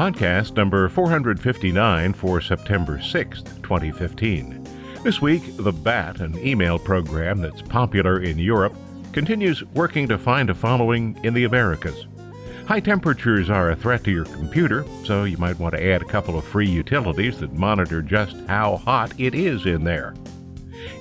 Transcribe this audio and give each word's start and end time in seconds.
Podcast 0.00 0.56
number 0.56 0.88
459 0.88 2.14
for 2.14 2.40
September 2.40 2.96
6th, 2.96 3.62
2015. 3.62 4.66
This 5.04 5.20
week, 5.20 5.42
The 5.58 5.72
Bat, 5.72 6.20
an 6.20 6.38
email 6.38 6.78
program 6.78 7.42
that's 7.42 7.60
popular 7.60 8.22
in 8.22 8.38
Europe, 8.38 8.74
continues 9.12 9.62
working 9.74 10.08
to 10.08 10.16
find 10.16 10.48
a 10.48 10.54
following 10.54 11.20
in 11.22 11.34
the 11.34 11.44
Americas. 11.44 12.06
High 12.66 12.80
temperatures 12.80 13.50
are 13.50 13.72
a 13.72 13.76
threat 13.76 14.02
to 14.04 14.10
your 14.10 14.24
computer, 14.24 14.86
so 15.04 15.24
you 15.24 15.36
might 15.36 15.58
want 15.58 15.74
to 15.74 15.86
add 15.86 16.00
a 16.00 16.06
couple 16.06 16.38
of 16.38 16.46
free 16.46 16.70
utilities 16.70 17.38
that 17.40 17.52
monitor 17.52 18.00
just 18.00 18.38
how 18.48 18.78
hot 18.78 19.12
it 19.20 19.34
is 19.34 19.66
in 19.66 19.84
there. 19.84 20.14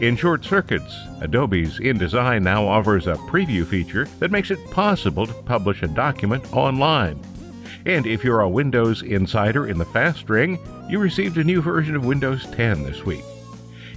In 0.02 0.18
short 0.18 0.44
circuits, 0.44 0.94
Adobe's 1.22 1.80
InDesign 1.80 2.42
now 2.42 2.68
offers 2.68 3.08
a 3.08 3.14
preview 3.14 3.66
feature 3.66 4.10
that 4.20 4.30
makes 4.30 4.52
it 4.52 4.72
possible 4.72 5.26
to 5.26 5.34
publish 5.34 5.84
a 5.84 5.88
document 5.88 6.52
online. 6.52 7.18
And 7.90 8.06
if 8.06 8.24
you're 8.24 8.42
a 8.42 8.48
Windows 8.48 9.02
insider 9.02 9.66
in 9.66 9.80
the 9.80 9.86
fast 9.86 10.30
ring, 10.30 10.60
you 10.88 11.00
received 11.00 11.40
a 11.40 11.44
new 11.44 11.60
version 11.60 11.96
of 11.96 12.06
Windows 12.06 12.46
10 12.52 12.84
this 12.84 13.04
week. 13.04 13.24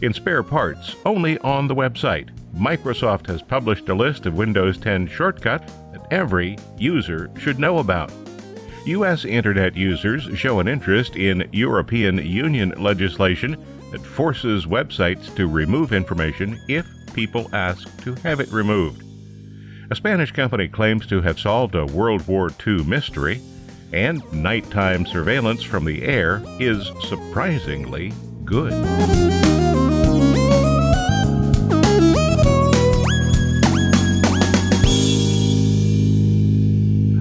In 0.00 0.14
spare 0.14 0.42
parts, 0.42 0.96
only 1.04 1.36
on 1.40 1.68
the 1.68 1.74
website, 1.74 2.30
Microsoft 2.56 3.26
has 3.26 3.42
published 3.42 3.90
a 3.90 3.94
list 3.94 4.24
of 4.24 4.32
Windows 4.32 4.78
10 4.78 5.08
shortcuts 5.08 5.70
that 5.92 6.06
every 6.10 6.56
user 6.78 7.30
should 7.38 7.58
know 7.58 7.80
about. 7.80 8.10
U.S. 8.86 9.26
Internet 9.26 9.76
users 9.76 10.22
show 10.38 10.58
an 10.58 10.68
interest 10.68 11.16
in 11.16 11.46
European 11.52 12.16
Union 12.16 12.72
legislation 12.78 13.62
that 13.90 14.00
forces 14.00 14.64
websites 14.64 15.34
to 15.36 15.46
remove 15.46 15.92
information 15.92 16.58
if 16.66 16.86
people 17.12 17.46
ask 17.52 17.94
to 18.04 18.14
have 18.22 18.40
it 18.40 18.50
removed. 18.50 19.02
A 19.90 19.94
Spanish 19.94 20.32
company 20.32 20.66
claims 20.66 21.06
to 21.08 21.20
have 21.20 21.38
solved 21.38 21.74
a 21.74 21.84
World 21.84 22.26
War 22.26 22.50
II 22.66 22.84
mystery 22.84 23.42
and 23.92 24.22
nighttime 24.32 25.04
surveillance 25.04 25.62
from 25.62 25.84
the 25.84 26.02
air 26.02 26.42
is 26.58 26.90
surprisingly 27.00 28.12
good. 28.44 28.72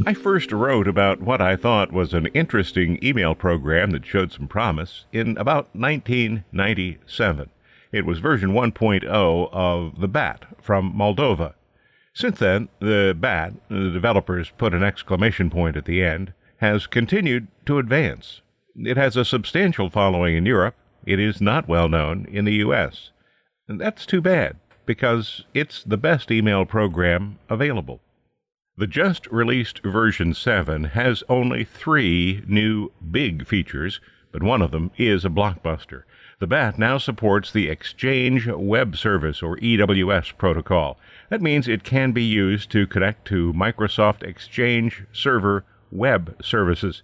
I 0.07 0.13
first 0.13 0.51
wrote 0.51 0.87
about 0.87 1.21
what 1.21 1.41
I 1.41 1.55
thought 1.55 1.93
was 1.93 2.13
an 2.13 2.25
interesting 2.27 2.99
email 3.03 3.35
program 3.35 3.91
that 3.91 4.05
showed 4.05 4.31
some 4.31 4.47
promise 4.47 5.05
in 5.13 5.37
about 5.37 5.73
1997. 5.73 7.49
It 7.91 8.05
was 8.05 8.19
version 8.19 8.51
1.0 8.51 9.49
of 9.53 9.99
the 9.99 10.07
BAT 10.07 10.45
from 10.61 10.93
Moldova. 10.93 11.53
Since 12.13 12.39
then, 12.39 12.67
the 12.79 13.15
BAT, 13.17 13.53
the 13.69 13.89
developers 13.89 14.51
put 14.57 14.73
an 14.73 14.83
exclamation 14.83 15.49
point 15.49 15.77
at 15.77 15.85
the 15.85 16.03
end, 16.03 16.33
has 16.61 16.85
continued 16.87 17.47
to 17.65 17.79
advance. 17.79 18.41
It 18.75 18.95
has 18.95 19.17
a 19.17 19.25
substantial 19.25 19.89
following 19.89 20.35
in 20.35 20.45
Europe. 20.45 20.75
It 21.05 21.19
is 21.19 21.41
not 21.41 21.67
well 21.67 21.89
known 21.89 22.27
in 22.31 22.45
the 22.45 22.53
U.S. 22.55 23.09
And 23.67 23.81
that's 23.81 24.05
too 24.05 24.21
bad, 24.21 24.57
because 24.85 25.43
it's 25.55 25.83
the 25.83 25.97
best 25.97 26.31
email 26.31 26.65
program 26.65 27.39
available. 27.49 27.99
The 28.77 28.85
just 28.85 29.25
released 29.27 29.83
version 29.83 30.35
7 30.35 30.85
has 30.85 31.23
only 31.27 31.63
three 31.63 32.43
new 32.47 32.91
big 33.09 33.47
features, 33.47 33.99
but 34.31 34.43
one 34.43 34.61
of 34.61 34.69
them 34.71 34.91
is 34.97 35.25
a 35.25 35.29
blockbuster. 35.29 36.03
The 36.39 36.47
BAT 36.47 36.77
now 36.77 36.99
supports 36.99 37.51
the 37.51 37.69
Exchange 37.69 38.47
Web 38.47 38.97
Service, 38.97 39.41
or 39.41 39.57
EWS, 39.57 40.37
protocol. 40.37 40.97
That 41.29 41.41
means 41.41 41.67
it 41.67 41.83
can 41.83 42.11
be 42.11 42.23
used 42.23 42.71
to 42.71 42.87
connect 42.87 43.25
to 43.29 43.51
Microsoft 43.53 44.23
Exchange 44.23 45.05
Server 45.11 45.65
web 45.91 46.35
services. 46.41 47.03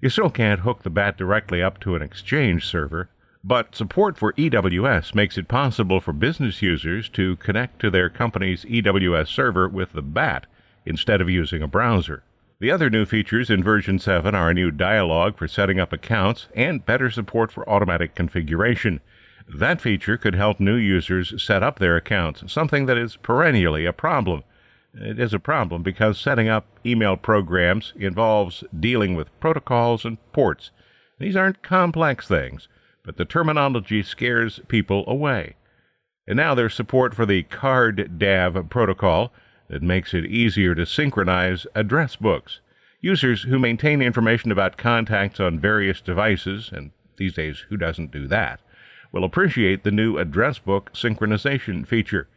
You 0.00 0.08
still 0.08 0.30
can't 0.30 0.60
hook 0.60 0.82
the 0.82 0.90
BAT 0.90 1.16
directly 1.16 1.62
up 1.62 1.78
to 1.80 1.94
an 1.94 2.02
Exchange 2.02 2.66
server, 2.66 3.08
but 3.44 3.74
support 3.74 4.16
for 4.16 4.32
EWS 4.34 5.14
makes 5.14 5.36
it 5.36 5.48
possible 5.48 6.00
for 6.00 6.12
business 6.12 6.62
users 6.62 7.08
to 7.10 7.36
connect 7.36 7.80
to 7.80 7.90
their 7.90 8.08
company's 8.08 8.64
EWS 8.64 9.28
server 9.28 9.68
with 9.68 9.92
the 9.92 10.02
BAT 10.02 10.46
instead 10.86 11.20
of 11.20 11.30
using 11.30 11.62
a 11.62 11.68
browser. 11.68 12.22
The 12.60 12.70
other 12.70 12.88
new 12.88 13.04
features 13.04 13.50
in 13.50 13.64
version 13.64 13.98
7 13.98 14.36
are 14.36 14.50
a 14.50 14.54
new 14.54 14.70
dialog 14.70 15.36
for 15.36 15.48
setting 15.48 15.80
up 15.80 15.92
accounts 15.92 16.46
and 16.54 16.86
better 16.86 17.10
support 17.10 17.50
for 17.50 17.68
automatic 17.68 18.14
configuration. 18.14 19.00
That 19.52 19.80
feature 19.80 20.16
could 20.16 20.36
help 20.36 20.60
new 20.60 20.76
users 20.76 21.42
set 21.42 21.64
up 21.64 21.80
their 21.80 21.96
accounts, 21.96 22.52
something 22.52 22.86
that 22.86 22.96
is 22.96 23.16
perennially 23.16 23.84
a 23.84 23.92
problem. 23.92 24.44
It 24.94 25.18
is 25.18 25.32
a 25.32 25.38
problem 25.38 25.82
because 25.82 26.20
setting 26.20 26.48
up 26.48 26.66
email 26.84 27.16
programs 27.16 27.94
involves 27.96 28.62
dealing 28.78 29.14
with 29.14 29.40
protocols 29.40 30.04
and 30.04 30.18
ports. 30.32 30.70
These 31.18 31.34
aren't 31.34 31.62
complex 31.62 32.28
things, 32.28 32.68
but 33.04 33.16
the 33.16 33.24
terminology 33.24 34.02
scares 34.02 34.60
people 34.68 35.04
away. 35.06 35.56
And 36.26 36.36
now 36.36 36.54
there's 36.54 36.74
support 36.74 37.14
for 37.14 37.24
the 37.24 37.44
CardDAV 37.44 38.68
protocol 38.68 39.32
that 39.68 39.82
makes 39.82 40.12
it 40.12 40.26
easier 40.26 40.74
to 40.74 40.84
synchronize 40.84 41.66
address 41.74 42.16
books. 42.16 42.60
Users 43.00 43.44
who 43.44 43.58
maintain 43.58 44.02
information 44.02 44.52
about 44.52 44.76
contacts 44.76 45.40
on 45.40 45.58
various 45.58 46.00
devices, 46.00 46.70
and 46.70 46.90
these 47.16 47.32
days 47.32 47.64
who 47.68 47.76
doesn't 47.76 48.12
do 48.12 48.28
that, 48.28 48.60
will 49.10 49.24
appreciate 49.24 49.82
the 49.82 49.90
new 49.90 50.18
address 50.18 50.58
book 50.58 50.92
synchronization 50.92 51.86
feature. 51.86 52.28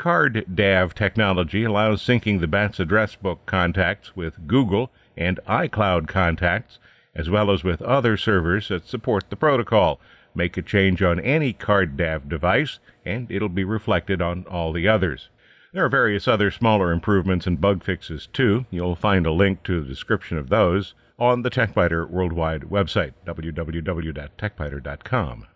CardDAV 0.00 0.94
technology 0.94 1.62
allows 1.62 2.02
syncing 2.02 2.40
the 2.40 2.46
BAT's 2.46 2.80
address 2.80 3.16
book 3.16 3.44
contacts 3.44 4.16
with 4.16 4.46
Google 4.46 4.90
and 5.14 5.38
iCloud 5.46 6.08
contacts, 6.08 6.78
as 7.14 7.28
well 7.28 7.50
as 7.50 7.62
with 7.62 7.82
other 7.82 8.16
servers 8.16 8.68
that 8.68 8.86
support 8.86 9.28
the 9.28 9.36
protocol. 9.36 10.00
Make 10.34 10.56
a 10.56 10.62
change 10.62 11.02
on 11.02 11.20
any 11.20 11.52
CardDAV 11.52 12.30
device, 12.30 12.78
and 13.04 13.30
it'll 13.30 13.50
be 13.50 13.62
reflected 13.62 14.22
on 14.22 14.46
all 14.46 14.72
the 14.72 14.88
others. 14.88 15.28
There 15.74 15.84
are 15.84 15.90
various 15.90 16.26
other 16.26 16.50
smaller 16.50 16.92
improvements 16.92 17.46
and 17.46 17.60
bug 17.60 17.84
fixes 17.84 18.26
too. 18.26 18.64
You'll 18.70 18.96
find 18.96 19.26
a 19.26 19.32
link 19.32 19.62
to 19.64 19.82
the 19.82 19.86
description 19.86 20.38
of 20.38 20.48
those 20.48 20.94
on 21.18 21.42
the 21.42 21.50
TechByter 21.50 22.08
Worldwide 22.08 22.62
website, 22.62 23.12
www.techbyter.com. 23.26 25.46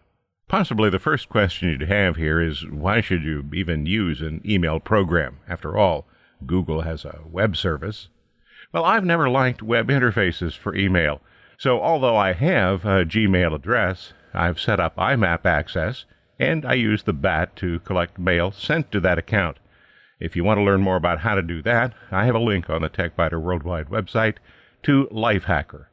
Possibly 0.49 0.91
the 0.91 0.99
first 0.99 1.29
question 1.29 1.69
you'd 1.69 1.89
have 1.89 2.17
here 2.17 2.41
is 2.41 2.67
why 2.69 3.01
should 3.01 3.23
you 3.23 3.49
even 3.55 3.87
use 3.87 4.21
an 4.21 4.43
email 4.45 4.79
program? 4.79 5.39
After 5.49 5.77
all, 5.77 6.07
Google 6.47 6.83
has 6.83 7.05
a 7.05 7.21
web 7.27 7.57
service. 7.57 8.09
Well, 8.73 8.85
I've 8.85 9.05
never 9.05 9.31
liked 9.31 9.63
web 9.63 9.89
interfaces 9.89 10.57
for 10.57 10.75
email. 10.75 11.21
So, 11.57 11.81
although 11.81 12.17
I 12.17 12.33
have 12.33 12.85
a 12.85 13.05
Gmail 13.05 13.55
address, 13.55 14.13
I've 14.35 14.61
set 14.61 14.81
up 14.81 14.97
IMAP 14.97 15.47
access 15.47 16.05
and 16.39 16.67
I 16.67 16.75
use 16.75 17.05
the 17.05 17.13
BAT 17.13 17.55
to 17.57 17.79
collect 17.81 18.19
mail 18.19 18.51
sent 18.51 18.91
to 18.93 19.01
that 19.01 19.19
account. 19.19 19.59
If 20.21 20.37
you 20.37 20.45
want 20.45 20.59
to 20.59 20.65
learn 20.65 20.81
more 20.81 20.97
about 20.97 21.21
how 21.21 21.35
to 21.35 21.43
do 21.43 21.63
that, 21.63 21.95
I 22.11 22.25
have 22.27 22.35
a 22.35 22.41
link 22.41 22.69
on 22.69 22.83
the 22.83 22.91
TechByter 22.91 23.41
Worldwide 23.41 23.89
website 23.89 24.37
to 24.83 25.09
Lifehacker. 25.13 25.87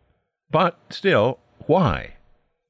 But 0.49 0.79
still, 0.89 1.39
why? 1.67 2.15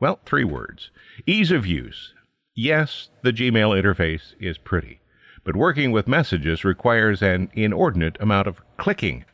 Well, 0.01 0.19
three 0.25 0.43
words 0.43 0.89
ease 1.27 1.51
of 1.51 1.67
use. 1.67 2.15
Yes, 2.55 3.09
the 3.21 3.31
Gmail 3.31 3.79
interface 3.79 4.33
is 4.39 4.57
pretty, 4.57 4.99
but 5.43 5.55
working 5.55 5.91
with 5.91 6.07
messages 6.07 6.65
requires 6.65 7.21
an 7.21 7.51
inordinate 7.53 8.17
amount 8.19 8.47
of 8.47 8.61
clicking. 8.77 9.25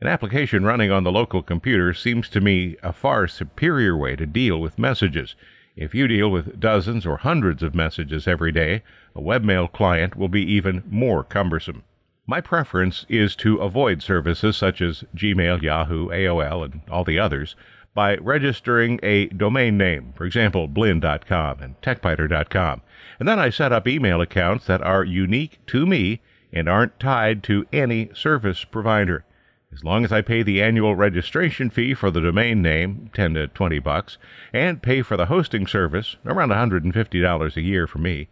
An 0.00 0.08
application 0.08 0.64
running 0.64 0.90
on 0.90 1.04
the 1.04 1.12
local 1.12 1.42
computer 1.42 1.92
seems 1.92 2.30
to 2.30 2.40
me 2.40 2.76
a 2.82 2.94
far 2.94 3.28
superior 3.28 3.94
way 3.94 4.16
to 4.16 4.24
deal 4.24 4.58
with 4.58 4.78
messages. 4.78 5.34
If 5.76 5.94
you 5.94 6.08
deal 6.08 6.30
with 6.30 6.58
dozens 6.58 7.04
or 7.04 7.18
hundreds 7.18 7.62
of 7.62 7.74
messages 7.74 8.26
every 8.26 8.52
day, 8.52 8.82
a 9.14 9.20
webmail 9.20 9.70
client 9.70 10.16
will 10.16 10.28
be 10.30 10.50
even 10.50 10.82
more 10.88 11.24
cumbersome. 11.24 11.82
My 12.28 12.40
preference 12.40 13.06
is 13.08 13.36
to 13.36 13.58
avoid 13.58 14.02
services 14.02 14.56
such 14.56 14.80
as 14.80 15.04
Gmail, 15.14 15.62
Yahoo, 15.62 16.08
AOL, 16.08 16.64
and 16.64 16.80
all 16.90 17.04
the 17.04 17.20
others 17.20 17.54
by 17.94 18.16
registering 18.16 18.98
a 19.00 19.26
domain 19.28 19.78
name, 19.78 20.12
for 20.16 20.24
example, 20.24 20.66
blinn.com 20.66 21.62
and 21.62 21.80
techbyter.com. 21.82 22.82
And 23.20 23.28
then 23.28 23.38
I 23.38 23.50
set 23.50 23.72
up 23.72 23.86
email 23.86 24.20
accounts 24.20 24.66
that 24.66 24.82
are 24.82 25.04
unique 25.04 25.60
to 25.66 25.86
me 25.86 26.20
and 26.52 26.68
aren't 26.68 26.98
tied 26.98 27.44
to 27.44 27.64
any 27.72 28.10
service 28.12 28.64
provider. 28.64 29.24
As 29.72 29.84
long 29.84 30.04
as 30.04 30.10
I 30.10 30.20
pay 30.20 30.42
the 30.42 30.60
annual 30.60 30.96
registration 30.96 31.70
fee 31.70 31.94
for 31.94 32.10
the 32.10 32.20
domain 32.20 32.60
name, 32.60 33.08
10 33.14 33.34
to 33.34 33.46
20 33.46 33.78
bucks, 33.78 34.18
and 34.52 34.82
pay 34.82 35.00
for 35.02 35.16
the 35.16 35.26
hosting 35.26 35.68
service, 35.68 36.16
around 36.26 36.48
$150 36.48 37.56
a 37.56 37.62
year 37.62 37.86
for 37.86 37.98
me, 37.98 38.28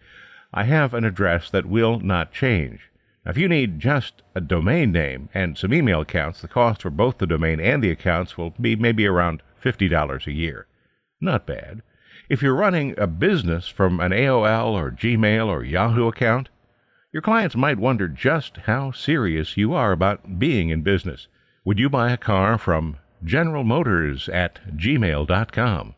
I 0.53 0.65
have 0.65 0.95
an 0.95 1.05
address 1.05 1.49
that 1.51 1.67
will 1.67 2.01
not 2.01 2.33
change. 2.33 2.91
If 3.27 3.39
you 3.39 3.49
need 3.49 3.81
just 3.81 4.23
a 4.35 4.41
domain 4.41 4.93
name 4.93 5.31
and 5.33 5.57
some 5.57 5.73
email 5.73 6.03
accounts, 6.03 6.43
the 6.43 6.49
cost 6.49 6.83
for 6.83 6.91
both 6.91 7.19
the 7.19 7.27
domain 7.27 7.59
and 7.59 7.83
the 7.83 7.91
accounts 7.91 8.37
will 8.37 8.51
be 8.51 8.77
maybe 8.77 9.07
around 9.07 9.43
$50 9.63 10.27
a 10.27 10.33
year. 10.33 10.67
Not 11.23 11.47
bad. 11.47 11.83
If 12.29 12.43
you're 12.43 12.55
running 12.55 12.95
a 12.99 13.07
business 13.07 13.67
from 13.67 13.99
an 13.99 14.13
AOL 14.13 14.73
or 14.73 14.91
Gmail 14.91 15.47
or 15.47 15.65
Yahoo 15.65 16.07
account, 16.07 16.51
your 17.13 17.23
clients 17.23 17.57
might 17.57 17.79
wonder 17.79 18.09
just 18.09 18.59
how 18.59 18.91
serious 18.91 19.57
you 19.57 19.73
are 19.73 19.93
about 19.93 20.39
being 20.39 20.69
in 20.69 20.83
business. 20.83 21.29
Would 21.65 21.79
you 21.79 21.89
buy 21.89 22.13
a 22.13 22.19
car 22.19 22.59
from 22.59 22.99
General 23.23 23.65
Motors 23.65 24.29
at 24.29 24.61
gmail.com? 24.77 25.95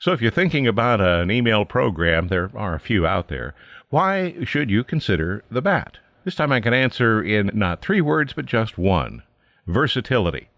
So, 0.00 0.12
if 0.12 0.20
you're 0.20 0.30
thinking 0.30 0.66
about 0.66 1.00
an 1.00 1.30
email 1.30 1.64
program, 1.64 2.28
there 2.28 2.50
are 2.54 2.74
a 2.74 2.80
few 2.80 3.06
out 3.06 3.28
there. 3.28 3.54
Why 3.88 4.44
should 4.44 4.68
you 4.68 4.82
consider 4.82 5.44
the 5.50 5.62
BAT? 5.62 5.98
This 6.24 6.36
time 6.36 6.52
I 6.52 6.60
can 6.60 6.72
answer 6.72 7.20
in 7.20 7.50
not 7.52 7.82
three 7.82 8.00
words, 8.00 8.32
but 8.32 8.46
just 8.46 8.78
one 8.78 9.24
versatility. 9.66 10.48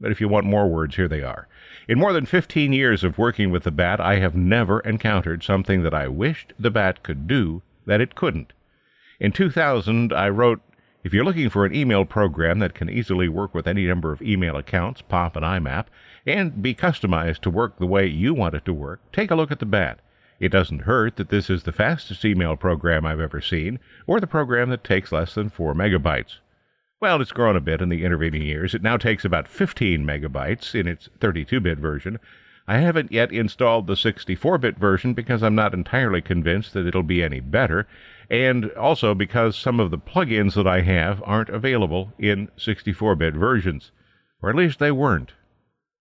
But 0.00 0.10
if 0.10 0.20
you 0.20 0.28
want 0.28 0.46
more 0.46 0.68
words, 0.68 0.96
here 0.96 1.06
they 1.06 1.22
are. 1.22 1.46
In 1.86 1.98
more 1.98 2.12
than 2.12 2.26
15 2.26 2.72
years 2.72 3.04
of 3.04 3.18
working 3.18 3.52
with 3.52 3.62
the 3.62 3.70
bat, 3.70 4.00
I 4.00 4.18
have 4.18 4.34
never 4.34 4.80
encountered 4.80 5.44
something 5.44 5.84
that 5.84 5.94
I 5.94 6.08
wished 6.08 6.52
the 6.58 6.72
bat 6.72 7.04
could 7.04 7.28
do 7.28 7.62
that 7.86 8.00
it 8.00 8.16
couldn't. 8.16 8.52
In 9.20 9.30
2000, 9.30 10.12
I 10.12 10.28
wrote, 10.28 10.60
If 11.04 11.14
you're 11.14 11.24
looking 11.24 11.50
for 11.50 11.64
an 11.64 11.74
email 11.74 12.04
program 12.04 12.58
that 12.58 12.74
can 12.74 12.90
easily 12.90 13.28
work 13.28 13.54
with 13.54 13.68
any 13.68 13.86
number 13.86 14.10
of 14.12 14.22
email 14.22 14.56
accounts, 14.56 15.02
POP 15.02 15.36
and 15.36 15.44
IMAP, 15.44 15.86
and 16.26 16.60
be 16.60 16.74
customized 16.74 17.40
to 17.42 17.50
work 17.50 17.78
the 17.78 17.86
way 17.86 18.08
you 18.08 18.34
want 18.34 18.56
it 18.56 18.64
to 18.64 18.72
work, 18.72 19.00
take 19.12 19.30
a 19.30 19.36
look 19.36 19.52
at 19.52 19.60
the 19.60 19.66
bat. 19.66 20.00
It 20.42 20.50
doesn't 20.50 20.80
hurt 20.80 21.14
that 21.18 21.28
this 21.28 21.48
is 21.48 21.62
the 21.62 21.70
fastest 21.70 22.24
email 22.24 22.56
program 22.56 23.06
I've 23.06 23.20
ever 23.20 23.40
seen, 23.40 23.78
or 24.08 24.18
the 24.18 24.26
program 24.26 24.70
that 24.70 24.82
takes 24.82 25.12
less 25.12 25.36
than 25.36 25.50
4 25.50 25.72
megabytes. 25.72 26.38
Well, 27.00 27.22
it's 27.22 27.30
grown 27.30 27.54
a 27.54 27.60
bit 27.60 27.80
in 27.80 27.90
the 27.90 28.04
intervening 28.04 28.42
years. 28.42 28.74
It 28.74 28.82
now 28.82 28.96
takes 28.96 29.24
about 29.24 29.46
15 29.46 30.04
megabytes 30.04 30.74
in 30.74 30.88
its 30.88 31.08
32 31.20 31.60
bit 31.60 31.78
version. 31.78 32.18
I 32.66 32.78
haven't 32.78 33.12
yet 33.12 33.30
installed 33.30 33.86
the 33.86 33.94
64 33.94 34.58
bit 34.58 34.76
version 34.78 35.14
because 35.14 35.44
I'm 35.44 35.54
not 35.54 35.74
entirely 35.74 36.20
convinced 36.20 36.72
that 36.72 36.88
it'll 36.88 37.04
be 37.04 37.22
any 37.22 37.38
better, 37.38 37.86
and 38.28 38.68
also 38.72 39.14
because 39.14 39.56
some 39.56 39.78
of 39.78 39.92
the 39.92 39.98
plugins 39.98 40.54
that 40.54 40.66
I 40.66 40.80
have 40.80 41.22
aren't 41.24 41.50
available 41.50 42.14
in 42.18 42.48
64 42.56 43.14
bit 43.14 43.34
versions, 43.34 43.92
or 44.42 44.50
at 44.50 44.56
least 44.56 44.80
they 44.80 44.90
weren't. 44.90 45.34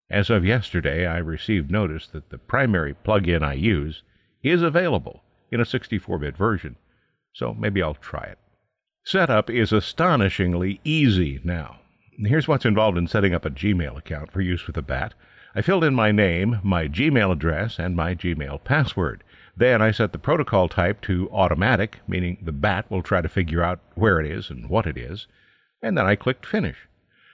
As 0.09 0.31
of 0.31 0.45
yesterday, 0.45 1.07
I 1.07 1.19
received 1.19 1.73
notice 1.73 2.07
that 2.07 2.31
the 2.31 2.39
primary 2.39 2.95
plugin 3.05 3.43
I 3.43 3.55
use 3.55 4.05
is 4.43 4.63
available 4.63 5.23
in 5.51 5.61
a 5.61 5.65
64 5.65 6.19
bit 6.19 6.37
version, 6.37 6.77
so 7.33 7.55
maybe 7.55 7.83
I'll 7.83 7.95
try 7.95 8.25
it. 8.25 8.39
Setup 9.05 9.49
is 9.49 9.73
astonishingly 9.73 10.81
easy 10.85 11.41
now. 11.43 11.81
Here's 12.19 12.49
what's 12.49 12.65
involved 12.65 12.99
in 12.99 13.07
setting 13.07 13.33
up 13.33 13.45
a 13.45 13.51
Gmail 13.51 13.97
account 13.97 14.33
for 14.33 14.41
use 14.41 14.67
with 14.67 14.75
the 14.75 14.83
BAT. 14.83 15.15
I 15.55 15.63
filled 15.63 15.85
in 15.85 15.95
my 15.95 16.13
name, 16.13 16.59
my 16.63 16.89
Gmail 16.89 17.33
address, 17.33 17.79
and 17.79 17.97
my 17.97 18.15
Gmail 18.15 18.65
password. 18.65 19.23
Then 19.57 19.81
I 19.81 19.93
set 19.93 20.13
the 20.13 20.19
protocol 20.19 20.69
type 20.69 21.01
to 21.03 21.31
automatic, 21.31 22.01
meaning 22.07 22.39
the 22.43 22.53
BAT 22.53 22.91
will 22.91 23.03
try 23.03 23.21
to 23.21 23.29
figure 23.29 23.63
out 23.63 23.81
where 23.95 24.21
it 24.21 24.27
is 24.31 24.51
and 24.51 24.69
what 24.69 24.87
it 24.87 24.99
is. 24.99 25.27
And 25.83 25.97
then 25.97 26.07
I 26.07 26.17
clicked 26.17 26.45
Finish. 26.45 26.88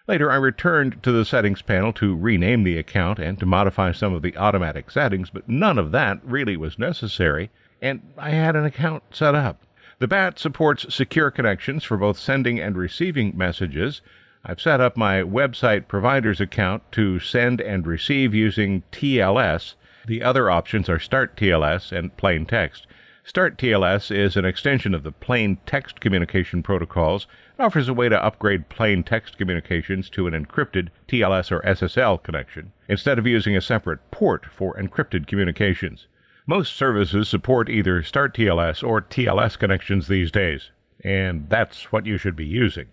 Later, 0.07 0.31
I 0.31 0.37
returned 0.37 1.03
to 1.03 1.13
the 1.13 1.25
settings 1.25 1.63
panel 1.63 1.91
to 1.95 2.15
rename 2.15 2.63
the 2.63 2.77
account 2.77 3.19
and 3.19 3.39
to 3.39 3.47
modify 3.47 3.93
some 3.93 4.13
of 4.13 4.21
the 4.21 4.37
automatic 4.37 4.91
settings, 4.91 5.31
but 5.31 5.49
none 5.49 5.79
of 5.79 5.93
that 5.93 6.21
really 6.23 6.59
was 6.59 6.79
necessary, 6.79 7.51
and 7.81 8.03
I 8.19 8.31
had 8.31 8.55
an 8.55 8.67
account 8.67 9.03
set 9.13 9.35
up. 9.35 9.63
The 10.01 10.09
BAT 10.09 10.39
supports 10.39 10.95
secure 10.95 11.31
connections 11.31 11.85
for 11.85 11.97
both 11.97 12.19
sending 12.19 12.61
and 12.61 12.77
receiving 12.77 13.35
messages. 13.35 14.03
I've 14.45 14.61
set 14.61 14.79
up 14.79 14.95
my 14.95 15.23
website 15.23 15.89
provider's 15.89 16.41
account 16.41 16.83
to 16.93 17.19
send 17.19 17.63
and 17.63 17.87
receive 17.87 18.35
using 18.35 18.83
TLS. 18.93 19.75
The 20.07 20.23
other 20.23 20.51
options 20.51 20.91
are 20.91 20.99
Start 20.99 21.35
TLS 21.35 21.93
and 21.93 22.15
Plain 22.19 22.45
Text. 22.45 22.87
Start 23.25 23.57
TLS 23.57 24.15
is 24.15 24.37
an 24.37 24.45
extension 24.45 24.95
of 24.95 25.03
the 25.03 25.13
plain 25.13 25.57
text 25.65 25.99
communication 25.99 26.63
protocols. 26.63 27.27
It 27.57 27.63
offers 27.63 27.89
a 27.89 27.95
way 27.95 28.09
to 28.09 28.25
upgrade 28.25 28.69
plain 28.69 29.05
text 29.05 29.39
communications 29.39 30.11
to 30.11 30.27
an 30.27 30.35
encrypted 30.35 30.89
TLS 31.07 31.53
or 31.53 31.61
SSL 31.61 32.21
connection 32.21 32.73
instead 32.89 33.17
of 33.17 33.29
using 33.29 33.57
a 33.57 33.61
separate 33.61 34.01
port 34.11 34.45
for 34.47 34.75
encrypted 34.75 35.29
communications. 35.29 36.09
Most 36.47 36.75
services 36.75 37.29
support 37.29 37.71
either 37.71 38.03
Start 38.03 38.35
TLS 38.35 38.83
or 38.83 39.01
TLS 39.01 39.57
connections 39.57 40.09
these 40.09 40.33
days, 40.33 40.73
and 41.05 41.49
that's 41.49 41.93
what 41.93 42.07
you 42.07 42.19
should 42.19 42.35
be 42.35 42.45
using. 42.45 42.89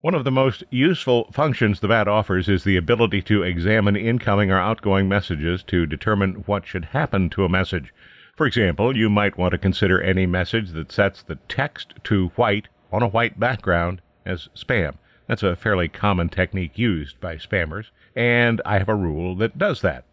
One 0.00 0.14
of 0.14 0.24
the 0.24 0.32
most 0.32 0.64
useful 0.70 1.30
functions 1.32 1.78
the 1.78 1.88
BAT 1.88 2.08
offers 2.08 2.48
is 2.48 2.64
the 2.64 2.76
ability 2.76 3.22
to 3.22 3.44
examine 3.44 3.94
incoming 3.94 4.50
or 4.50 4.58
outgoing 4.58 5.08
messages 5.08 5.62
to 5.68 5.86
determine 5.86 6.42
what 6.46 6.66
should 6.66 6.86
happen 6.86 7.30
to 7.30 7.44
a 7.44 7.48
message. 7.48 7.94
For 8.36 8.44
example, 8.44 8.96
you 8.96 9.08
might 9.08 9.38
want 9.38 9.52
to 9.52 9.58
consider 9.58 10.02
any 10.02 10.26
message 10.26 10.72
that 10.72 10.90
sets 10.90 11.22
the 11.22 11.36
text 11.48 11.94
to 12.04 12.32
white 12.34 12.66
on 12.94 13.02
a 13.02 13.08
white 13.08 13.40
background 13.40 14.00
as 14.24 14.48
spam. 14.54 14.94
That's 15.26 15.42
a 15.42 15.56
fairly 15.56 15.88
common 15.88 16.28
technique 16.28 16.78
used 16.78 17.20
by 17.20 17.36
spammers, 17.36 17.86
and 18.14 18.62
I 18.64 18.78
have 18.78 18.88
a 18.88 18.94
rule 18.94 19.34
that 19.36 19.58
does 19.58 19.80
that. 19.80 20.04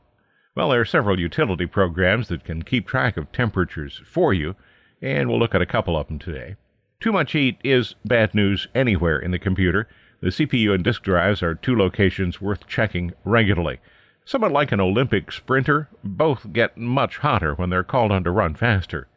Well, 0.56 0.70
there 0.70 0.80
are 0.80 0.84
several 0.84 1.20
utility 1.20 1.66
programs 1.66 2.26
that 2.26 2.42
can 2.42 2.64
keep 2.64 2.88
track 2.88 3.16
of 3.16 3.30
temperatures 3.30 4.02
for 4.04 4.34
you, 4.34 4.56
and 5.00 5.28
we'll 5.28 5.38
look 5.38 5.54
at 5.54 5.62
a 5.62 5.66
couple 5.66 5.96
of 5.96 6.08
them 6.08 6.18
today. 6.18 6.56
Too 7.02 7.10
much 7.10 7.32
heat 7.32 7.58
is 7.64 7.96
bad 8.04 8.32
news 8.32 8.68
anywhere 8.76 9.18
in 9.18 9.32
the 9.32 9.38
computer. 9.40 9.88
The 10.20 10.28
CPU 10.28 10.72
and 10.72 10.84
disk 10.84 11.02
drives 11.02 11.42
are 11.42 11.52
two 11.52 11.76
locations 11.76 12.40
worth 12.40 12.68
checking 12.68 13.12
regularly. 13.24 13.80
Somewhat 14.24 14.52
like 14.52 14.70
an 14.70 14.78
Olympic 14.78 15.32
sprinter, 15.32 15.88
both 16.04 16.52
get 16.52 16.78
much 16.78 17.18
hotter 17.18 17.54
when 17.54 17.70
they're 17.70 17.82
called 17.82 18.12
on 18.12 18.22
to 18.22 18.30
run 18.30 18.54
faster. 18.54 19.08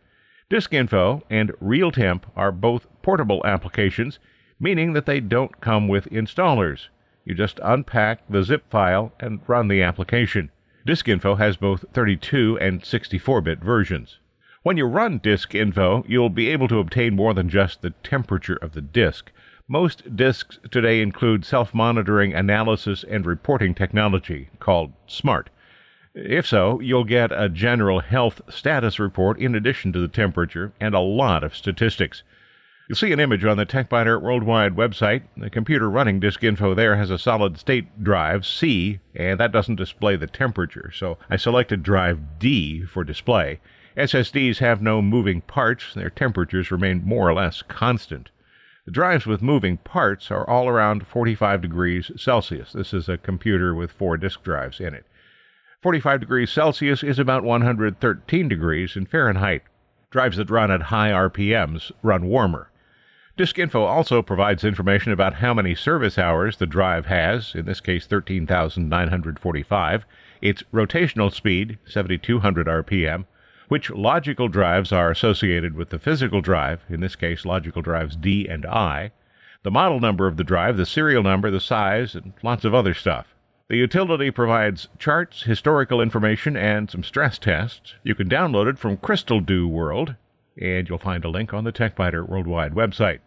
Disk 0.49 0.73
Info 0.73 1.21
and 1.29 1.51
RealTemp 1.61 2.23
are 2.35 2.51
both 2.51 2.87
portable 3.03 3.45
applications, 3.45 4.17
meaning 4.59 4.93
that 4.93 5.05
they 5.05 5.19
don't 5.19 5.61
come 5.61 5.87
with 5.87 6.09
installers. 6.09 6.87
You 7.23 7.35
just 7.35 7.59
unpack 7.61 8.21
the 8.27 8.41
zip 8.41 8.63
file 8.71 9.13
and 9.19 9.41
run 9.45 9.67
the 9.67 9.83
application. 9.83 10.49
Disk 10.87 11.07
Info 11.07 11.35
has 11.35 11.55
both 11.55 11.85
32 11.93 12.57
and 12.57 12.83
64 12.83 13.41
bit 13.41 13.59
versions. 13.59 14.17
When 14.65 14.77
you 14.77 14.85
run 14.85 15.19
Disk 15.19 15.53
Info, 15.53 16.03
you'll 16.07 16.31
be 16.31 16.49
able 16.49 16.67
to 16.69 16.79
obtain 16.79 17.15
more 17.15 17.35
than 17.35 17.49
just 17.49 17.83
the 17.83 17.91
temperature 18.01 18.55
of 18.55 18.71
the 18.71 18.81
disk. 18.81 19.31
Most 19.67 20.15
disks 20.15 20.57
today 20.71 21.03
include 21.03 21.45
self 21.45 21.71
monitoring 21.71 22.33
analysis 22.33 23.05
and 23.07 23.27
reporting 23.27 23.75
technology 23.75 24.49
called 24.57 24.93
SMART. 25.05 25.51
If 26.15 26.47
so, 26.47 26.79
you'll 26.79 27.03
get 27.03 27.31
a 27.31 27.47
general 27.47 27.99
health 27.99 28.41
status 28.49 28.97
report 28.97 29.37
in 29.37 29.53
addition 29.53 29.93
to 29.93 29.99
the 29.99 30.07
temperature 30.07 30.73
and 30.79 30.95
a 30.95 30.99
lot 30.99 31.43
of 31.43 31.55
statistics. 31.55 32.23
You'll 32.89 32.95
see 32.95 33.13
an 33.13 33.19
image 33.19 33.45
on 33.45 33.57
the 33.57 33.67
TechByter 33.67 34.19
Worldwide 34.19 34.75
website. 34.75 35.25
The 35.37 35.51
computer 35.51 35.91
running 35.91 36.19
disk 36.19 36.43
info 36.43 36.73
there 36.73 36.95
has 36.95 37.11
a 37.11 37.19
solid 37.19 37.59
state 37.59 38.03
drive, 38.03 38.47
C, 38.47 38.99
and 39.13 39.39
that 39.39 39.51
doesn't 39.51 39.75
display 39.75 40.15
the 40.15 40.25
temperature, 40.25 40.91
so 40.91 41.19
I 41.29 41.35
selected 41.35 41.83
drive 41.83 42.39
D 42.39 42.83
for 42.83 43.03
display. 43.03 43.59
SSDs 43.97 44.57
have 44.57 44.81
no 44.81 45.01
moving 45.01 45.39
parts, 45.39 45.93
their 45.93 46.09
temperatures 46.09 46.69
remain 46.69 47.03
more 47.05 47.29
or 47.29 47.33
less 47.33 47.61
constant. 47.61 48.29
The 48.85 48.91
drives 48.91 49.25
with 49.25 49.41
moving 49.41 49.77
parts 49.77 50.29
are 50.29 50.47
all 50.49 50.67
around 50.67 51.07
45 51.07 51.61
degrees 51.61 52.11
Celsius. 52.17 52.73
This 52.73 52.93
is 52.93 53.07
a 53.07 53.17
computer 53.17 53.73
with 53.73 53.93
four 53.93 54.17
disk 54.17 54.43
drives 54.43 54.81
in 54.81 54.93
it. 54.93 55.05
45 55.81 56.19
degrees 56.19 56.51
Celsius 56.51 57.03
is 57.03 57.17
about 57.19 57.43
113 57.43 58.49
degrees 58.49 58.97
in 58.97 59.05
Fahrenheit. 59.05 59.63
Drives 60.09 60.37
that 60.37 60.49
run 60.49 60.71
at 60.71 60.83
high 60.83 61.11
RPMs 61.11 61.91
run 62.03 62.25
warmer. 62.25 62.69
Disk 63.37 63.57
Info 63.57 63.83
also 63.83 64.21
provides 64.21 64.63
information 64.63 65.13
about 65.13 65.35
how 65.35 65.53
many 65.53 65.73
service 65.73 66.17
hours 66.17 66.57
the 66.57 66.65
drive 66.65 67.05
has, 67.05 67.53
in 67.55 67.65
this 67.65 67.79
case 67.81 68.05
13,945, 68.07 70.05
its 70.41 70.63
rotational 70.73 71.33
speed, 71.33 71.77
7,200 71.85 72.67
RPM, 72.67 73.25
which 73.67 73.89
logical 73.89 74.47
drives 74.47 74.91
are 74.91 75.11
associated 75.11 75.75
with 75.75 75.89
the 75.89 75.99
physical 75.99 76.41
drive, 76.41 76.81
in 76.89 76.99
this 77.01 77.15
case 77.15 77.45
logical 77.45 77.81
drives 77.81 78.15
D 78.15 78.47
and 78.47 78.65
I, 78.65 79.11
the 79.63 79.71
model 79.71 79.99
number 79.99 80.27
of 80.27 80.37
the 80.37 80.43
drive, 80.43 80.77
the 80.77 80.85
serial 80.85 81.23
number, 81.23 81.49
the 81.49 81.59
size, 81.59 82.13
and 82.15 82.33
lots 82.43 82.65
of 82.65 82.73
other 82.73 82.93
stuff. 82.93 83.27
The 83.67 83.77
utility 83.77 84.29
provides 84.29 84.89
charts, 84.99 85.43
historical 85.43 85.99
information, 85.99 86.55
and 86.55 86.89
some 86.89 87.03
stress 87.03 87.39
tests. 87.39 87.95
You 88.03 88.13
can 88.13 88.29
download 88.29 88.69
it 88.69 88.77
from 88.77 88.97
Crystal 88.97 89.39
Dew 89.39 89.67
World, 89.67 90.15
and 90.61 90.87
you'll 90.87 90.99
find 90.99 91.25
a 91.25 91.29
link 91.29 91.51
on 91.51 91.63
the 91.63 91.71
TechByter 91.71 92.29
Worldwide 92.29 92.73
website. 92.73 93.19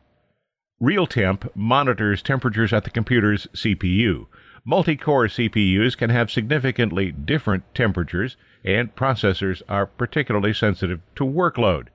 RealTemp 0.81 1.51
monitors 1.57 2.23
temperatures 2.23 2.73
at 2.73 2.85
the 2.85 2.91
computer's 2.91 3.49
CPU. 3.53 4.27
Multi-core 4.65 5.27
CPUs 5.27 5.97
can 5.97 6.11
have 6.11 6.31
significantly 6.31 7.13
different 7.13 7.65
temperatures, 7.75 8.37
and 8.65 8.95
processors 8.95 9.63
are 9.69 9.87
particularly 9.87 10.53
sensitive 10.53 11.01
to 11.17 11.25
workload. 11.25 11.89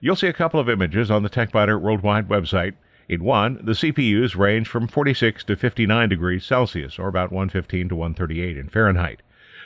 You'll 0.00 0.16
see 0.16 0.28
a 0.28 0.32
couple 0.32 0.60
of 0.60 0.68
images 0.68 1.10
on 1.10 1.22
the 1.22 1.30
TechByter 1.30 1.80
Worldwide 1.80 2.28
website. 2.28 2.74
In 3.08 3.24
one, 3.24 3.60
the 3.62 3.72
CPUs 3.72 4.36
range 4.36 4.68
from 4.68 4.86
46 4.86 5.44
to 5.44 5.56
59 5.56 6.08
degrees 6.08 6.44
Celsius, 6.44 6.98
or 6.98 7.08
about 7.08 7.32
115 7.32 7.88
to 7.88 7.96
138 7.96 8.56
in 8.56 8.68
Fahrenheit. 8.68 9.20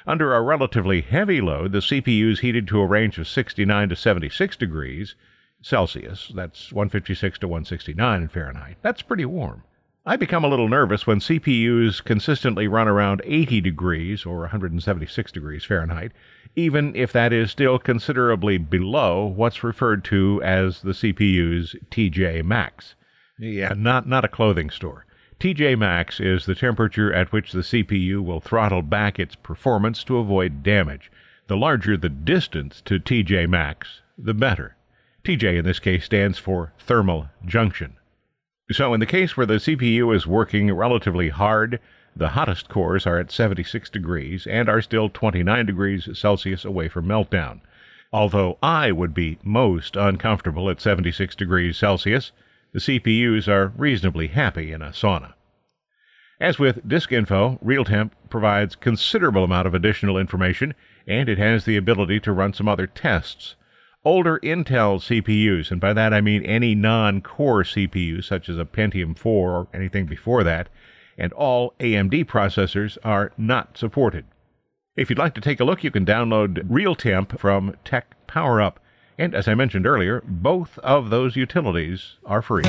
Under 0.07 0.35
a 0.35 0.43
relatively 0.43 1.01
heavy 1.03 1.41
load, 1.41 1.73
the 1.73 1.79
CPU 1.79 2.33
is 2.33 2.41
heated 2.41 2.67
to 2.69 2.81
a 2.81 2.87
range 2.87 3.19
of 3.19 3.29
69 3.29 3.89
to 3.91 3.97
76 3.97 4.57
degrees 4.57 5.15
Celsius. 5.63 6.33
That's 6.35 6.73
156 6.73 7.39
to 7.39 7.49
169 7.49 8.23
in 8.23 8.29
Fahrenheit. 8.29 8.77
That's 8.83 9.03
pretty 9.03 9.25
warm. 9.25 9.63
I 10.07 10.17
become 10.17 10.45
a 10.45 10.49
little 10.49 10.69
nervous 10.69 11.07
when 11.07 11.19
CPUs 11.19 12.05
consistently 12.05 12.69
run 12.69 12.89
around 12.89 13.23
80 13.25 13.63
degrees 13.63 14.27
or 14.27 14.41
176 14.41 15.33
degrees 15.33 15.65
Fahrenheit, 15.65 16.13
even 16.55 16.95
if 16.95 17.11
that 17.13 17.33
is 17.33 17.51
still 17.51 17.79
considerably 17.79 18.59
below 18.59 19.25
what's 19.25 19.65
referred 19.65 20.05
to 20.05 20.43
as 20.45 20.83
the 20.83 20.93
CPU's 20.93 21.75
TJ 21.91 22.45
max. 22.45 22.97
Yeah, 23.39 23.73
not, 23.75 24.07
not 24.07 24.27
a 24.27 24.29
clothing 24.29 24.69
store. 24.69 25.07
TJ 25.41 25.79
max 25.79 26.21
is 26.21 26.45
the 26.45 26.55
temperature 26.55 27.11
at 27.11 27.33
which 27.33 27.53
the 27.53 27.61
CPU 27.61 28.23
will 28.23 28.41
throttle 28.41 28.83
back 28.83 29.19
its 29.19 29.35
performance 29.37 30.05
to 30.05 30.19
avoid 30.19 30.63
damage. 30.63 31.11
The 31.47 31.57
larger 31.57 31.97
the 31.97 32.11
distance 32.11 32.83
to 32.83 33.01
TJ 33.01 33.49
max, 33.49 34.03
the 34.19 34.35
better. 34.35 34.77
TJ 35.25 35.61
in 35.61 35.65
this 35.65 35.81
case 35.81 36.05
stands 36.05 36.39
for 36.39 36.75
thermal 36.79 37.31
junction. 37.47 37.97
So, 38.73 38.95
in 38.95 39.01
the 39.01 39.07
case 39.07 39.37
where 39.37 39.45
the 39.45 39.61
CPU 39.61 40.15
is 40.17 40.27
working 40.27 40.73
relatively 40.73 41.29
hard, 41.29 41.81
the 42.17 42.31
hottest 42.31 42.71
cores 42.71 43.07
are 43.07 43.19
at 43.19 43.31
76 43.31 43.91
degrees 43.91 44.47
and 44.47 44.71
are 44.71 44.81
still 44.81 45.11
29 45.11 45.67
degrees 45.67 46.09
Celsius 46.19 46.65
away 46.65 46.89
from 46.89 47.05
meltdown. 47.05 47.61
Although 48.11 48.57
I 48.63 48.91
would 48.91 49.13
be 49.13 49.39
most 49.43 49.97
uncomfortable 49.97 50.71
at 50.71 50.81
76 50.81 51.37
degrees 51.37 51.77
Celsius, 51.77 52.33
the 52.73 52.79
CPUs 52.79 53.49
are 53.49 53.75
reasonably 53.77 54.29
happy 54.29 54.73
in 54.73 54.81
a 54.81 54.91
sauna. 54.91 55.35
As 56.41 56.59
with 56.59 56.89
Disk 56.89 57.13
Info, 57.13 57.59
RealTemp 57.63 58.13
provides 58.31 58.77
considerable 58.77 59.45
amount 59.45 59.67
of 59.67 59.75
additional 59.75 60.17
information, 60.17 60.75
and 61.07 61.29
it 61.29 61.37
has 61.37 61.67
the 61.67 61.77
ability 61.77 62.19
to 62.21 62.33
run 62.33 62.55
some 62.55 62.69
other 62.69 62.87
tests 62.87 63.57
older 64.05 64.39
Intel 64.41 65.01
CPUs, 65.01 65.71
and 65.71 65.81
by 65.81 65.93
that 65.93 66.13
I 66.13 66.21
mean 66.21 66.45
any 66.45 66.75
non 66.75 67.21
core 67.21 67.63
CPU, 67.63 68.23
such 68.23 68.49
as 68.49 68.59
a 68.59 68.65
Pentium 68.65 69.17
4 69.17 69.51
or 69.51 69.69
anything 69.73 70.07
before 70.07 70.45
that, 70.45 70.69
and 71.17 71.33
all 71.33 71.75
AMD 71.81 72.25
processors 72.27 72.99
are 73.05 73.33
not 73.37 73.79
supported. 73.79 74.25
If 74.97 75.11
you'd 75.11 75.19
like 75.19 75.35
to 75.35 75.41
take 75.41 75.61
a 75.61 75.65
look, 75.65 75.83
you 75.83 75.91
can 75.91 76.07
download 76.07 76.69
RealTemp 76.69 77.39
from 77.39 77.77
Tech 77.85 78.15
PowerUp. 78.29 78.75
And 79.19 79.35
as 79.35 79.49
I 79.49 79.55
mentioned 79.55 79.87
earlier, 79.87 80.23
both 80.27 80.79
of 80.79 81.11
those 81.11 81.37
utilities 81.37 82.17
are 82.25 82.43
free. 82.43 82.65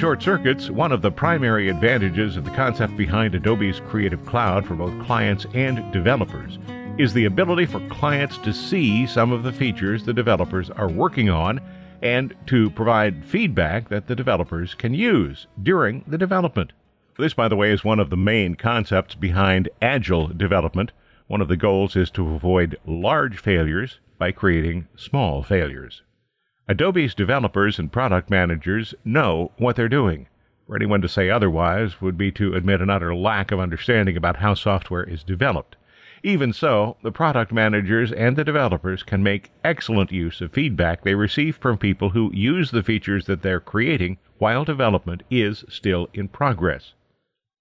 Short 0.00 0.22
circuits, 0.22 0.70
one 0.70 0.92
of 0.92 1.02
the 1.02 1.10
primary 1.10 1.68
advantages 1.68 2.38
of 2.38 2.46
the 2.46 2.50
concept 2.52 2.96
behind 2.96 3.34
Adobe's 3.34 3.80
Creative 3.80 4.24
Cloud 4.24 4.64
for 4.64 4.74
both 4.74 4.98
clients 5.04 5.44
and 5.52 5.92
developers 5.92 6.58
is 6.96 7.12
the 7.12 7.26
ability 7.26 7.66
for 7.66 7.86
clients 7.88 8.38
to 8.38 8.50
see 8.50 9.06
some 9.06 9.30
of 9.30 9.42
the 9.42 9.52
features 9.52 10.02
the 10.02 10.14
developers 10.14 10.70
are 10.70 10.88
working 10.88 11.28
on 11.28 11.60
and 12.00 12.34
to 12.46 12.70
provide 12.70 13.22
feedback 13.26 13.90
that 13.90 14.06
the 14.06 14.16
developers 14.16 14.74
can 14.74 14.94
use 14.94 15.46
during 15.62 16.02
the 16.06 16.16
development. 16.16 16.72
This, 17.18 17.34
by 17.34 17.48
the 17.48 17.56
way, 17.56 17.70
is 17.70 17.84
one 17.84 18.00
of 18.00 18.08
the 18.08 18.16
main 18.16 18.54
concepts 18.54 19.14
behind 19.14 19.68
agile 19.82 20.28
development. 20.28 20.92
One 21.26 21.42
of 21.42 21.48
the 21.48 21.58
goals 21.58 21.94
is 21.94 22.10
to 22.12 22.34
avoid 22.34 22.78
large 22.86 23.38
failures 23.38 24.00
by 24.16 24.32
creating 24.32 24.88
small 24.96 25.42
failures. 25.42 26.00
Adobe's 26.70 27.16
developers 27.16 27.80
and 27.80 27.90
product 27.90 28.30
managers 28.30 28.94
know 29.04 29.50
what 29.56 29.74
they're 29.74 29.88
doing. 29.88 30.28
For 30.68 30.76
anyone 30.76 31.02
to 31.02 31.08
say 31.08 31.28
otherwise 31.28 32.00
would 32.00 32.16
be 32.16 32.30
to 32.30 32.54
admit 32.54 32.80
an 32.80 32.88
utter 32.88 33.12
lack 33.12 33.50
of 33.50 33.58
understanding 33.58 34.16
about 34.16 34.36
how 34.36 34.54
software 34.54 35.02
is 35.02 35.24
developed. 35.24 35.74
Even 36.22 36.52
so, 36.52 36.96
the 37.02 37.10
product 37.10 37.50
managers 37.50 38.12
and 38.12 38.36
the 38.36 38.44
developers 38.44 39.02
can 39.02 39.20
make 39.20 39.50
excellent 39.64 40.12
use 40.12 40.40
of 40.40 40.52
feedback 40.52 41.02
they 41.02 41.16
receive 41.16 41.56
from 41.56 41.76
people 41.76 42.10
who 42.10 42.30
use 42.32 42.70
the 42.70 42.84
features 42.84 43.24
that 43.24 43.42
they're 43.42 43.58
creating 43.58 44.18
while 44.38 44.64
development 44.64 45.24
is 45.28 45.64
still 45.68 46.08
in 46.14 46.28
progress. 46.28 46.92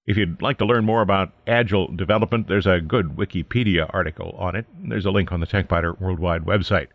If 0.05 0.17
you'd 0.17 0.43
like 0.43 0.59
to 0.59 0.65
learn 0.65 0.85
more 0.85 1.01
about 1.01 1.33
agile 1.47 1.87
development, 1.87 2.47
there's 2.47 2.67
a 2.67 2.79
good 2.79 3.15
Wikipedia 3.17 3.89
article 3.91 4.35
on 4.37 4.55
it. 4.55 4.67
There's 4.87 5.07
a 5.07 5.11
link 5.11 5.31
on 5.31 5.39
the 5.39 5.47
TechByter 5.47 5.99
Worldwide 5.99 6.43
website. 6.43 6.89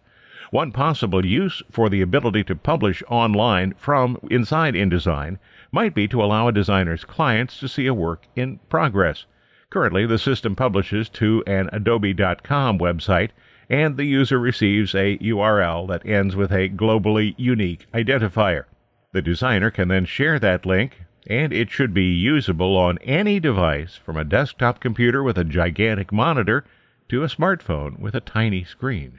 One 0.55 0.71
possible 0.71 1.27
use 1.27 1.65
for 1.69 1.89
the 1.89 2.01
ability 2.01 2.45
to 2.45 2.55
publish 2.55 3.03
online 3.09 3.75
from 3.77 4.21
inside 4.31 4.75
InDesign 4.75 5.39
might 5.73 5.97
be 5.97 6.07
to 6.07 6.23
allow 6.23 6.47
a 6.47 6.53
designer's 6.53 7.05
clients 7.05 7.59
to 7.59 7.67
see 7.67 7.89
a 7.89 7.93
work 7.93 8.29
in 8.37 8.61
progress. 8.69 9.27
Currently, 9.71 10.07
the 10.07 10.17
system 10.17 10.55
publishes 10.55 11.09
to 11.09 11.43
an 11.49 11.71
Adobe.com 11.73 12.79
website 12.79 13.31
and 13.69 13.97
the 13.97 14.05
user 14.05 14.39
receives 14.39 14.95
a 14.95 15.19
URL 15.19 15.89
that 15.89 16.07
ends 16.07 16.37
with 16.37 16.53
a 16.53 16.69
globally 16.69 17.35
unique 17.37 17.89
identifier. 17.93 18.67
The 19.11 19.23
designer 19.23 19.73
can 19.73 19.89
then 19.89 20.05
share 20.05 20.39
that 20.39 20.65
link, 20.65 21.03
and 21.27 21.53
it 21.53 21.73
should 21.73 21.93
be 21.93 22.05
usable 22.05 22.77
on 22.77 22.99
any 22.99 23.41
device 23.41 23.97
from 23.97 24.17
a 24.17 24.25
desktop 24.25 24.79
computer 24.79 25.21
with 25.21 25.37
a 25.37 25.43
gigantic 25.43 26.13
monitor 26.13 26.65
to 27.09 27.25
a 27.25 27.27
smartphone 27.27 27.99
with 27.99 28.15
a 28.15 28.21
tiny 28.21 28.63
screen. 28.63 29.19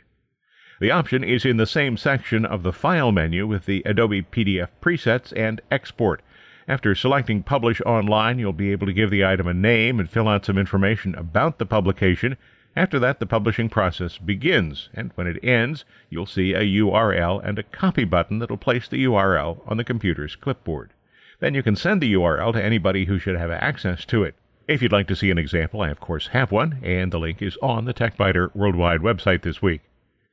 The 0.77 0.91
option 0.91 1.23
is 1.23 1.45
in 1.45 1.55
the 1.55 1.65
same 1.65 1.95
section 1.95 2.45
of 2.45 2.61
the 2.61 2.73
File 2.73 3.13
menu 3.13 3.47
with 3.47 3.65
the 3.65 3.81
Adobe 3.85 4.23
PDF 4.23 4.67
presets 4.81 5.31
and 5.33 5.61
Export. 5.71 6.21
After 6.67 6.93
selecting 6.93 7.43
Publish 7.43 7.79
Online, 7.85 8.39
you'll 8.39 8.51
be 8.51 8.73
able 8.73 8.85
to 8.87 8.91
give 8.93 9.09
the 9.09 9.23
item 9.23 9.47
a 9.47 9.53
name 9.53 10.01
and 10.01 10.09
fill 10.09 10.27
out 10.27 10.43
some 10.43 10.57
information 10.57 11.15
about 11.15 11.59
the 11.59 11.65
publication. 11.65 12.35
After 12.75 12.99
that, 12.99 13.21
the 13.21 13.25
publishing 13.25 13.69
process 13.69 14.17
begins, 14.17 14.89
and 14.93 15.11
when 15.15 15.27
it 15.27 15.41
ends, 15.41 15.85
you'll 16.09 16.25
see 16.25 16.53
a 16.53 16.59
URL 16.59 17.41
and 17.41 17.57
a 17.57 17.63
copy 17.63 18.03
button 18.03 18.39
that'll 18.39 18.57
place 18.57 18.89
the 18.89 19.05
URL 19.05 19.61
on 19.65 19.77
the 19.77 19.85
computer's 19.85 20.35
clipboard. 20.35 20.91
Then 21.39 21.53
you 21.53 21.63
can 21.63 21.77
send 21.77 22.01
the 22.01 22.13
URL 22.15 22.51
to 22.51 22.61
anybody 22.61 23.05
who 23.05 23.17
should 23.17 23.37
have 23.37 23.49
access 23.49 24.03
to 24.07 24.23
it. 24.23 24.35
If 24.67 24.81
you'd 24.81 24.91
like 24.91 25.07
to 25.07 25.15
see 25.15 25.31
an 25.31 25.37
example, 25.37 25.79
I 25.79 25.89
of 25.89 26.01
course 26.01 26.27
have 26.27 26.51
one, 26.51 26.79
and 26.83 27.13
the 27.13 27.19
link 27.19 27.41
is 27.41 27.57
on 27.61 27.85
the 27.85 27.93
TechByter 27.93 28.53
Worldwide 28.53 28.99
website 28.99 29.43
this 29.43 29.61
week. 29.61 29.79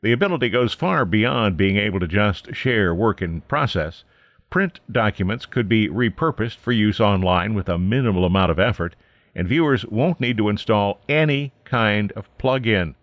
The 0.02 0.12
ability 0.12 0.48
goes 0.48 0.74
far 0.74 1.04
beyond 1.04 1.56
being 1.56 1.76
able 1.76 2.00
to 2.00 2.08
just 2.08 2.54
share 2.54 2.92
work 2.92 3.22
in 3.22 3.42
process. 3.42 4.02
Print 4.50 4.80
documents 4.90 5.46
could 5.46 5.68
be 5.68 5.88
repurposed 5.88 6.56
for 6.56 6.72
use 6.72 7.00
online 7.00 7.54
with 7.54 7.68
a 7.68 7.78
minimal 7.78 8.24
amount 8.24 8.50
of 8.50 8.58
effort, 8.58 8.96
and 9.34 9.48
viewers 9.48 9.86
won't 9.86 10.20
need 10.20 10.36
to 10.38 10.48
install 10.48 11.00
any 11.08 11.52
kind 11.64 12.10
of 12.12 12.36
plug-in. 12.36 12.96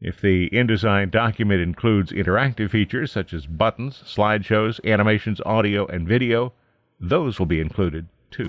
If 0.00 0.20
the 0.20 0.48
InDesign 0.50 1.10
document 1.10 1.60
includes 1.60 2.10
interactive 2.10 2.70
features 2.70 3.12
such 3.12 3.32
as 3.34 3.46
buttons, 3.46 4.02
slideshows, 4.04 4.80
animations, 4.84 5.40
audio, 5.44 5.86
and 5.86 6.08
video, 6.08 6.54
those 6.98 7.38
will 7.38 7.46
be 7.46 7.60
included 7.60 8.08
too. 8.30 8.48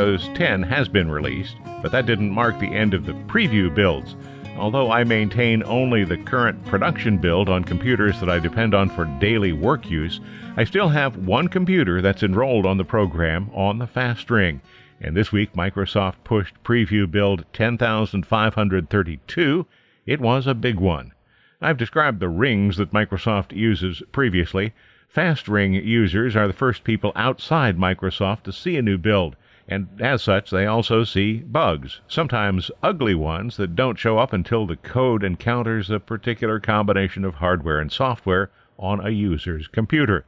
Windows 0.00 0.30
10 0.34 0.62
has 0.62 0.88
been 0.88 1.10
released, 1.10 1.56
but 1.82 1.92
that 1.92 2.06
didn't 2.06 2.30
mark 2.30 2.58
the 2.58 2.74
end 2.74 2.94
of 2.94 3.04
the 3.04 3.12
preview 3.12 3.74
builds. 3.74 4.16
Although 4.56 4.90
I 4.90 5.04
maintain 5.04 5.62
only 5.64 6.04
the 6.04 6.16
current 6.16 6.64
production 6.64 7.18
build 7.18 7.50
on 7.50 7.64
computers 7.64 8.18
that 8.18 8.30
I 8.30 8.38
depend 8.38 8.74
on 8.74 8.88
for 8.88 9.04
daily 9.20 9.52
work 9.52 9.90
use, 9.90 10.18
I 10.56 10.64
still 10.64 10.88
have 10.88 11.26
one 11.26 11.48
computer 11.48 12.00
that's 12.00 12.22
enrolled 12.22 12.64
on 12.64 12.78
the 12.78 12.84
program 12.84 13.50
on 13.52 13.76
the 13.76 13.86
fast 13.86 14.30
ring. 14.30 14.62
And 15.02 15.14
this 15.14 15.32
week, 15.32 15.52
Microsoft 15.52 16.14
pushed 16.24 16.54
preview 16.64 17.10
build 17.10 17.44
10532. 17.52 19.66
It 20.06 20.20
was 20.20 20.46
a 20.46 20.54
big 20.54 20.76
one. 20.76 21.12
I've 21.60 21.76
described 21.76 22.20
the 22.20 22.30
rings 22.30 22.78
that 22.78 22.94
Microsoft 22.94 23.54
uses 23.54 24.02
previously. 24.12 24.72
Fast 25.08 25.46
ring 25.46 25.74
users 25.74 26.34
are 26.36 26.46
the 26.46 26.54
first 26.54 26.84
people 26.84 27.12
outside 27.14 27.76
Microsoft 27.76 28.44
to 28.44 28.52
see 28.52 28.78
a 28.78 28.82
new 28.82 28.96
build 28.96 29.36
and 29.70 29.86
as 30.00 30.20
such, 30.20 30.50
they 30.50 30.66
also 30.66 31.04
see 31.04 31.38
bugs, 31.38 32.00
sometimes 32.08 32.72
ugly 32.82 33.14
ones 33.14 33.56
that 33.56 33.76
don't 33.76 34.00
show 34.00 34.18
up 34.18 34.32
until 34.32 34.66
the 34.66 34.74
code 34.74 35.22
encounters 35.22 35.90
a 35.90 36.00
particular 36.00 36.58
combination 36.58 37.24
of 37.24 37.36
hardware 37.36 37.78
and 37.78 37.92
software 37.92 38.50
on 38.80 38.98
a 39.06 39.10
user's 39.10 39.68
computer. 39.68 40.24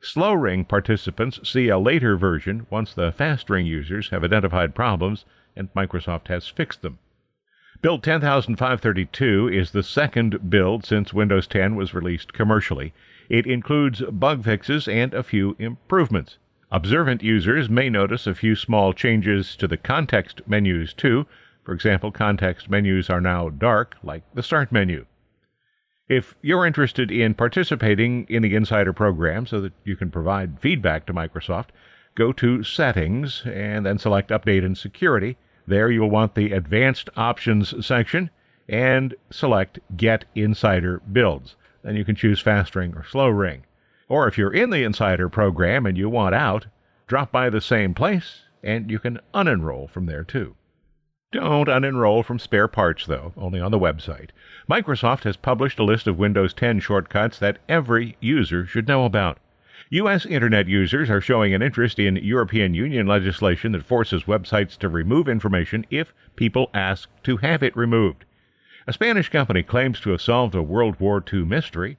Slow 0.00 0.32
ring 0.32 0.64
participants 0.64 1.38
see 1.46 1.68
a 1.68 1.78
later 1.78 2.16
version 2.16 2.66
once 2.70 2.94
the 2.94 3.12
fast 3.12 3.50
ring 3.50 3.66
users 3.66 4.08
have 4.08 4.24
identified 4.24 4.74
problems 4.74 5.26
and 5.54 5.72
Microsoft 5.74 6.28
has 6.28 6.48
fixed 6.48 6.80
them. 6.80 6.98
Build 7.82 8.02
10532 8.02 9.50
is 9.52 9.72
the 9.72 9.82
second 9.82 10.48
build 10.48 10.86
since 10.86 11.12
Windows 11.12 11.46
10 11.46 11.76
was 11.76 11.92
released 11.92 12.32
commercially. 12.32 12.94
It 13.28 13.46
includes 13.46 14.00
bug 14.00 14.44
fixes 14.44 14.88
and 14.88 15.12
a 15.12 15.22
few 15.22 15.54
improvements. 15.58 16.38
Observant 16.72 17.22
users 17.22 17.70
may 17.70 17.88
notice 17.88 18.26
a 18.26 18.34
few 18.34 18.56
small 18.56 18.92
changes 18.92 19.54
to 19.56 19.68
the 19.68 19.76
context 19.76 20.42
menus 20.46 20.92
too. 20.92 21.26
For 21.64 21.72
example, 21.72 22.10
context 22.10 22.68
menus 22.68 23.08
are 23.08 23.20
now 23.20 23.48
dark, 23.48 23.96
like 24.02 24.22
the 24.34 24.42
Start 24.42 24.72
menu. 24.72 25.06
If 26.08 26.34
you're 26.42 26.66
interested 26.66 27.10
in 27.10 27.34
participating 27.34 28.26
in 28.28 28.42
the 28.42 28.54
Insider 28.54 28.92
program 28.92 29.46
so 29.46 29.60
that 29.60 29.72
you 29.84 29.96
can 29.96 30.10
provide 30.10 30.60
feedback 30.60 31.06
to 31.06 31.14
Microsoft, 31.14 31.68
go 32.14 32.32
to 32.32 32.62
Settings 32.62 33.42
and 33.44 33.84
then 33.84 33.98
select 33.98 34.30
Update 34.30 34.64
and 34.64 34.78
Security. 34.78 35.36
There 35.66 35.90
you'll 35.90 36.10
want 36.10 36.34
the 36.34 36.52
Advanced 36.52 37.10
Options 37.16 37.84
section 37.84 38.30
and 38.68 39.14
select 39.30 39.78
Get 39.96 40.24
Insider 40.34 41.00
Builds. 41.10 41.56
Then 41.82 41.96
you 41.96 42.04
can 42.04 42.16
choose 42.16 42.40
Fast 42.40 42.74
Ring 42.74 42.94
or 42.94 43.04
Slow 43.04 43.28
Ring. 43.28 43.64
Or 44.08 44.28
if 44.28 44.38
you're 44.38 44.52
in 44.52 44.70
the 44.70 44.84
Insider 44.84 45.28
program 45.28 45.86
and 45.86 45.98
you 45.98 46.08
want 46.08 46.34
out, 46.34 46.66
drop 47.06 47.32
by 47.32 47.50
the 47.50 47.60
same 47.60 47.94
place 47.94 48.42
and 48.62 48.90
you 48.90 48.98
can 48.98 49.20
unenroll 49.34 49.88
from 49.88 50.06
there 50.06 50.24
too. 50.24 50.56
Don't 51.32 51.68
unenroll 51.68 52.24
from 52.24 52.38
spare 52.38 52.68
parts, 52.68 53.04
though, 53.04 53.32
only 53.36 53.60
on 53.60 53.72
the 53.72 53.78
website. 53.78 54.30
Microsoft 54.70 55.24
has 55.24 55.36
published 55.36 55.78
a 55.78 55.84
list 55.84 56.06
of 56.06 56.18
Windows 56.18 56.54
10 56.54 56.80
shortcuts 56.80 57.38
that 57.38 57.58
every 57.68 58.16
user 58.20 58.64
should 58.64 58.88
know 58.88 59.04
about. 59.04 59.38
U.S. 59.90 60.24
Internet 60.24 60.66
users 60.66 61.10
are 61.10 61.20
showing 61.20 61.52
an 61.52 61.62
interest 61.62 61.98
in 61.98 62.16
European 62.16 62.74
Union 62.74 63.06
legislation 63.06 63.72
that 63.72 63.84
forces 63.84 64.24
websites 64.24 64.76
to 64.78 64.88
remove 64.88 65.28
information 65.28 65.84
if 65.90 66.14
people 66.36 66.70
ask 66.72 67.08
to 67.24 67.38
have 67.38 67.62
it 67.62 67.76
removed. 67.76 68.24
A 68.86 68.92
Spanish 68.92 69.28
company 69.28 69.62
claims 69.62 70.00
to 70.00 70.10
have 70.10 70.22
solved 70.22 70.54
a 70.54 70.62
World 70.62 70.98
War 70.98 71.22
II 71.32 71.44
mystery 71.44 71.98